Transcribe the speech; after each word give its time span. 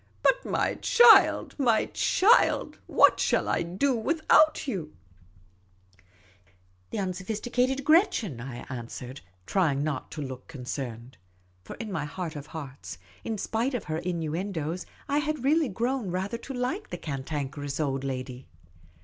"But, 0.23 0.43
my 0.43 0.73
child, 0.81 1.53
my 1.59 1.85
child, 1.93 2.79
what 2.87 3.19
shall 3.19 3.47
I 3.47 3.61
do 3.61 3.93
without 3.95 4.67
you?''" 4.67 4.95
The 6.89 6.97
unsophisticated 6.97 7.83
Gretchen," 7.83 8.39
I 8.41 8.65
answered, 8.67 9.21
trying 9.45 9.83
not 9.83 10.09
to 10.13 10.21
look 10.23 10.47
concerned; 10.47 11.19
for 11.63 11.75
in 11.75 11.91
my 11.91 12.05
heart 12.05 12.35
of 12.35 12.47
hearts, 12.47 12.97
in 13.23 13.37
spite 13.37 13.75
of 13.75 13.83
her 13.83 13.99
innuendoes, 13.99 14.87
I 15.07 15.19
had 15.19 15.43
really 15.43 15.69
grown 15.69 16.09
rather 16.09 16.39
to 16.39 16.53
like 16.55 16.89
the 16.89 16.97
Cantanker 16.97 17.63
ous 17.63 17.79
Old 17.79 18.03
L,ady. 18.03 18.47